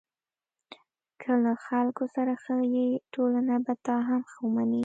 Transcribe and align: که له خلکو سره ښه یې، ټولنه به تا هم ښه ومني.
که 1.21 1.31
له 1.43 1.53
خلکو 1.65 2.03
سره 2.15 2.33
ښه 2.43 2.55
یې، 2.75 2.87
ټولنه 3.13 3.55
به 3.65 3.73
تا 3.85 3.95
هم 4.07 4.21
ښه 4.31 4.39
ومني. 4.45 4.79